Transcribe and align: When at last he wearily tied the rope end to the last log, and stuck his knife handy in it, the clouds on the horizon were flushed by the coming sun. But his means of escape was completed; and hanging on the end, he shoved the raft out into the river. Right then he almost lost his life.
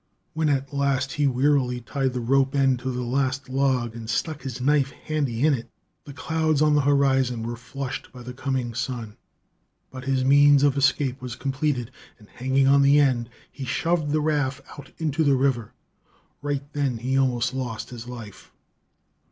When 0.33 0.49
at 0.49 0.73
last 0.73 1.11
he 1.11 1.27
wearily 1.27 1.79
tied 1.79 2.13
the 2.13 2.21
rope 2.21 2.55
end 2.55 2.79
to 2.79 2.89
the 2.91 3.03
last 3.03 3.49
log, 3.49 3.95
and 3.95 4.09
stuck 4.09 4.41
his 4.41 4.59
knife 4.59 4.89
handy 4.89 5.45
in 5.45 5.53
it, 5.53 5.69
the 6.05 6.11
clouds 6.11 6.59
on 6.59 6.73
the 6.73 6.81
horizon 6.81 7.43
were 7.43 7.55
flushed 7.55 8.11
by 8.11 8.23
the 8.23 8.33
coming 8.33 8.73
sun. 8.73 9.15
But 9.91 10.05
his 10.05 10.25
means 10.25 10.63
of 10.63 10.75
escape 10.75 11.21
was 11.21 11.35
completed; 11.35 11.91
and 12.17 12.27
hanging 12.29 12.67
on 12.67 12.81
the 12.81 12.99
end, 12.99 13.29
he 13.51 13.63
shoved 13.63 14.09
the 14.09 14.21
raft 14.21 14.61
out 14.75 14.89
into 14.97 15.23
the 15.23 15.35
river. 15.35 15.71
Right 16.41 16.63
then 16.73 16.97
he 16.97 17.15
almost 17.15 17.53
lost 17.53 17.91
his 17.91 18.07
life. 18.07 18.51